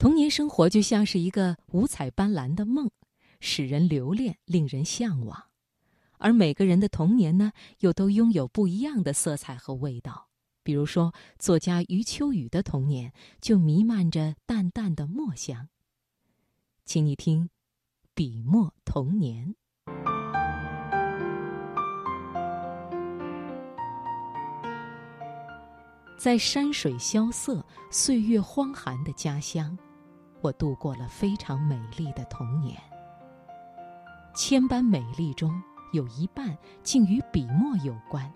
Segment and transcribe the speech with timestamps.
[0.00, 2.90] 童年生活就像是一个五彩斑斓的梦，
[3.38, 5.44] 使人留恋，令人向往。
[6.16, 10.28] 而每个人的童年呢，又都拥有不一样的色彩和味道。
[10.62, 13.12] 比如说，作家余秋雨的童年
[13.42, 15.68] 就弥漫着淡淡的墨香。
[16.86, 17.44] 请你听，
[18.14, 19.54] 《笔墨童年》。
[26.18, 29.76] 在山水萧瑟、岁月荒寒的家乡，
[30.42, 32.76] 我度过了非常美丽的童年。
[34.34, 35.60] 千般美丽中，
[35.92, 38.32] 有一半竟与笔墨有关。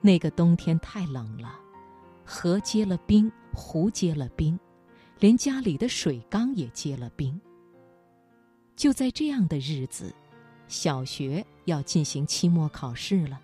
[0.00, 1.54] 那个冬天太冷了，
[2.24, 4.58] 河结了冰，湖结了冰，
[5.18, 7.40] 连家里的水缸也结了冰。
[8.76, 10.14] 就在这样的日子，
[10.68, 13.40] 小学要进行期末考试了。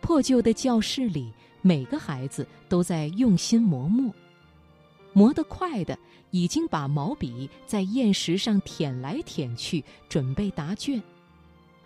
[0.00, 4.12] 破旧的教室里，每个孩子都在用心磨墨，
[5.14, 5.98] 磨得快的
[6.30, 11.02] 已经把毛笔在砚石上舔来舔去，准备答卷。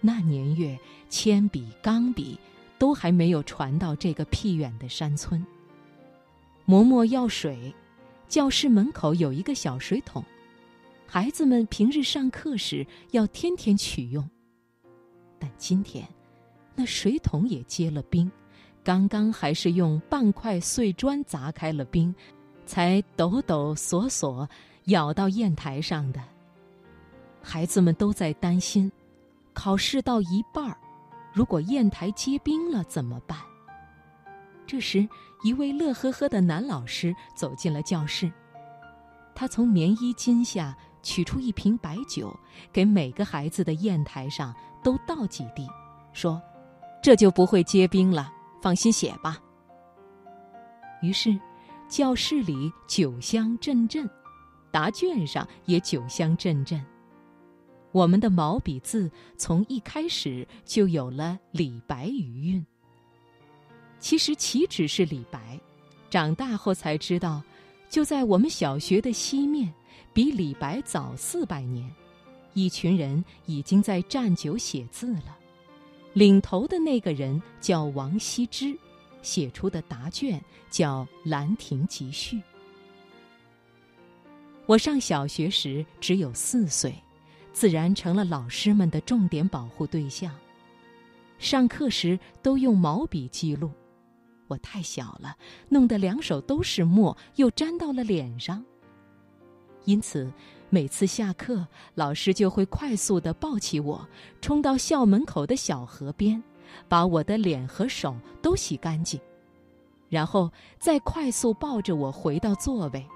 [0.00, 0.76] 那年月，
[1.08, 2.36] 铅笔、钢笔
[2.78, 5.44] 都还没有传到这个僻远的山村。
[6.64, 7.74] 磨墨要水，
[8.28, 10.24] 教室门口有一个小水桶，
[11.06, 14.28] 孩子们平日上课时要天天取用，
[15.38, 16.06] 但今天。
[16.74, 18.30] 那水桶也结了冰，
[18.84, 22.14] 刚刚还是用半块碎砖砸开了冰，
[22.68, 24.46] 才抖抖索索
[24.84, 26.20] 舀到砚台上的。
[27.42, 28.92] 孩子们都在担心，
[29.54, 30.76] 考试到一半儿，
[31.32, 33.38] 如果砚台结冰了怎么办？
[34.66, 35.08] 这时，
[35.42, 38.30] 一位乐呵呵的男老师走进了教室，
[39.34, 42.38] 他从棉衣襟下取出一瓶白酒，
[42.70, 45.66] 给每个孩子的砚台上都倒几滴，
[46.12, 46.40] 说。
[47.00, 48.30] 这就不会结冰了，
[48.60, 49.38] 放心写吧。
[51.00, 51.38] 于是，
[51.88, 54.08] 教室里酒香阵阵，
[54.70, 56.84] 答卷上也酒香阵阵。
[57.92, 62.66] 我们的毛笔字从一开始就有了李白余韵。
[63.98, 65.58] 其实岂止是李白，
[66.10, 67.42] 长大后才知道，
[67.88, 69.72] 就在我们小学的西面，
[70.12, 71.90] 比李白早四百年，
[72.52, 75.36] 一群人已经在蘸酒写字了。
[76.12, 78.76] 领头的那个人叫王羲之，
[79.22, 82.36] 写出的答卷叫《兰亭集序》。
[84.66, 86.94] 我上小学时只有四岁，
[87.52, 90.34] 自然成了老师们的重点保护对象。
[91.38, 93.70] 上课时都用毛笔记录，
[94.46, 95.36] 我太小了，
[95.68, 98.64] 弄得两手都是墨，又沾到了脸上，
[99.84, 100.30] 因此。
[100.70, 104.06] 每次下课，老师就会快速地抱起我，
[104.42, 106.44] 冲到校门口的小河边，
[106.88, 109.20] 把我的脸和手都洗干净，
[110.08, 113.06] 然后再快速抱着我回到座位，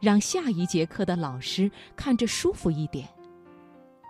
[0.00, 3.08] 让下一节课的老师看着舒服一点。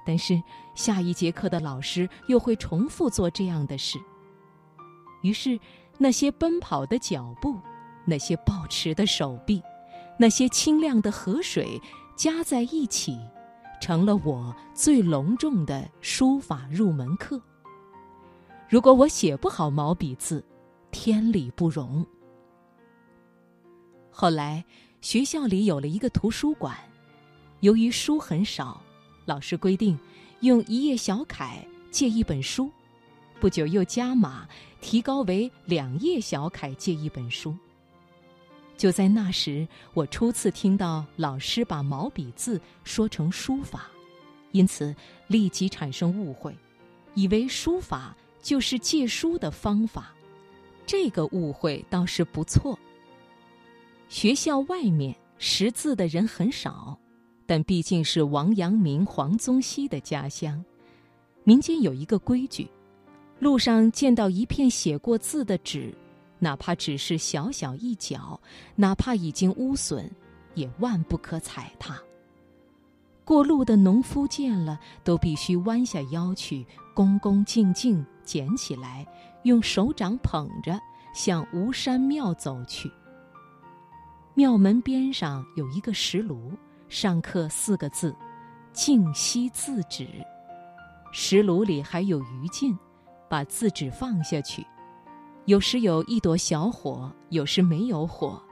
[0.07, 0.43] 但是
[0.75, 3.99] 下一节课的老师又会重复做这样的事。
[5.23, 5.59] 于是，
[5.99, 7.59] 那些奔跑的脚步，
[8.05, 9.63] 那些抱持的手臂，
[10.19, 11.81] 那些清亮的河水。
[12.17, 13.19] 加在一起，
[13.81, 17.43] 成了我最隆重的书法入门课。
[18.75, 20.45] 如果我写不好毛笔字，
[20.91, 22.05] 天理不容。
[24.11, 24.65] 后来
[25.01, 26.77] 学校里有了一个图书馆，
[27.61, 28.83] 由于书很少，
[29.27, 29.97] 老师规定
[30.41, 32.69] 用一页小楷借一本书。
[33.39, 34.45] 不久又加码，
[34.81, 37.57] 提高为两页小楷借一本书。
[38.77, 43.89] 就在那时，我初次听到老师把毛笔字说成书法，
[44.51, 44.93] 因此
[45.29, 46.53] 立即产生误会，
[47.15, 50.15] 以为书法就是借书的方法。
[50.87, 52.79] 这个误会倒是不错。
[54.09, 56.97] 学校外面识字的人很少，
[57.47, 60.63] 但毕竟是王阳明、黄宗羲的家乡，
[61.43, 62.69] 民间有一个规矩：
[63.39, 65.93] 路上见到一片写过字的纸。
[66.39, 68.39] 哪怕只是小小一角，
[68.77, 70.11] 哪怕已经污损，
[70.55, 71.99] 也万不可踩踏。
[73.25, 79.07] 过路的农夫见了，都必须弯下腰去，恭恭敬敬捡起来，
[79.45, 80.79] 用手掌捧着，
[81.15, 82.91] 向吴山庙走去。
[84.35, 86.53] 庙门边上有一个石炉，
[86.89, 88.15] 上刻四个字
[88.73, 90.09] ：“静息字纸。”
[91.13, 92.77] 石炉里还有余烬，
[93.29, 94.67] 把字纸放下去。
[95.45, 98.43] 有时有一朵小火，有时没有火，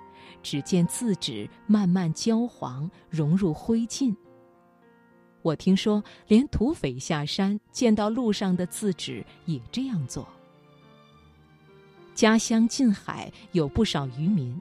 [0.42, 4.14] 只见字纸慢慢焦黄，融入灰烬。
[5.42, 10.26] 我听说，连土匪下山见到路上的字纸也这样做。
[12.14, 14.60] 家乡近海有不少渔民，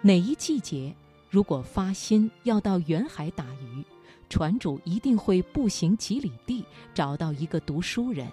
[0.00, 0.94] 哪一季节，
[1.28, 3.84] 如果发心要到远海打鱼，
[4.30, 8.26] 船主一定会步行几里地，找到一个读书人，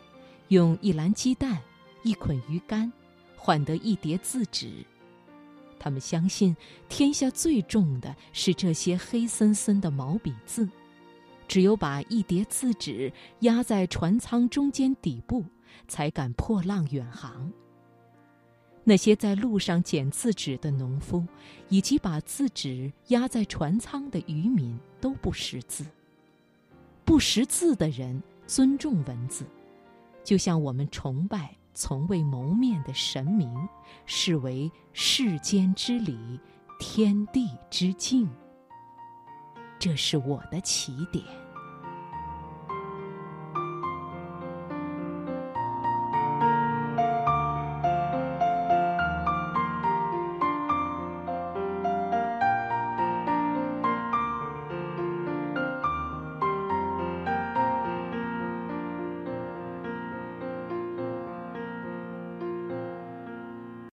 [0.47, 1.59] 用一篮鸡蛋、
[2.03, 2.89] 一捆鱼竿，
[3.35, 4.71] 换得一叠字纸。
[5.77, 6.55] 他们相信，
[6.87, 10.69] 天下最重的是这些黑森森的毛笔字，
[11.49, 15.43] 只有把一叠字纸压在船舱中间底部，
[15.87, 17.51] 才敢破浪远航。
[18.83, 21.25] 那些在路上捡字纸的农夫，
[21.67, 25.83] 以及把字纸压在船舱的渔民，都不识字。
[27.03, 29.43] 不识字的人尊重文字，
[30.23, 33.51] 就像我们崇拜从未谋面的神明，
[34.05, 36.39] 视为世间之理，
[36.79, 38.29] 天地之境。
[39.79, 41.23] 这是我的起点。